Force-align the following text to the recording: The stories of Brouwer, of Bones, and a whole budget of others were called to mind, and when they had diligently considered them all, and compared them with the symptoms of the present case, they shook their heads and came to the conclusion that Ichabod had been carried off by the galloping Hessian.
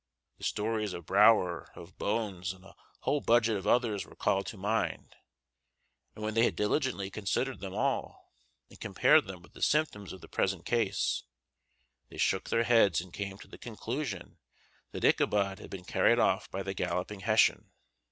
The 0.39 0.45
stories 0.45 0.93
of 0.93 1.05
Brouwer, 1.05 1.69
of 1.75 1.99
Bones, 1.99 2.53
and 2.53 2.65
a 2.65 2.73
whole 3.01 3.21
budget 3.21 3.55
of 3.55 3.67
others 3.67 4.03
were 4.03 4.15
called 4.15 4.47
to 4.47 4.57
mind, 4.57 5.15
and 6.15 6.23
when 6.23 6.33
they 6.33 6.43
had 6.43 6.55
diligently 6.55 7.11
considered 7.11 7.59
them 7.59 7.75
all, 7.75 8.33
and 8.71 8.79
compared 8.79 9.27
them 9.27 9.43
with 9.43 9.53
the 9.53 9.61
symptoms 9.61 10.11
of 10.11 10.21
the 10.21 10.27
present 10.27 10.65
case, 10.65 11.21
they 12.09 12.17
shook 12.17 12.49
their 12.49 12.63
heads 12.63 12.99
and 12.99 13.13
came 13.13 13.37
to 13.37 13.47
the 13.47 13.59
conclusion 13.59 14.39
that 14.91 15.05
Ichabod 15.05 15.59
had 15.59 15.69
been 15.69 15.85
carried 15.85 16.17
off 16.17 16.49
by 16.49 16.63
the 16.63 16.73
galloping 16.73 17.19
Hessian. 17.19 17.69